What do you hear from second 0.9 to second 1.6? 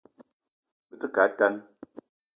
te ke a tan